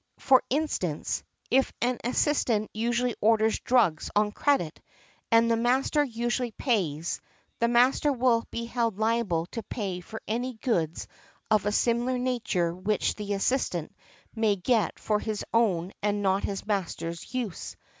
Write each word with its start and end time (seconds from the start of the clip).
For 0.17 0.41
instance, 0.49 1.23
if 1.51 1.71
an 1.79 1.99
assistant 2.03 2.71
usually 2.73 3.13
orders 3.21 3.59
drugs 3.59 4.09
|194| 4.15 4.19
on 4.19 4.31
credit, 4.31 4.81
and 5.31 5.51
the 5.51 5.55
master 5.55 6.03
usually 6.03 6.49
pays, 6.53 7.21
the 7.59 7.67
master 7.67 8.11
will 8.11 8.43
be 8.49 8.65
held 8.65 8.97
liable 8.97 9.45
to 9.51 9.61
pay 9.61 9.99
for 10.01 10.19
any 10.27 10.55
goods 10.55 11.07
of 11.51 11.67
a 11.67 11.71
similar 11.71 12.17
nature 12.17 12.73
which 12.73 13.13
the 13.13 13.33
assistant 13.33 13.95
may 14.33 14.55
get 14.55 14.97
for 14.97 15.19
his 15.19 15.45
own 15.53 15.91
and 16.01 16.23
not 16.23 16.45
his 16.45 16.65
master's 16.65 17.35
use. 17.35 17.75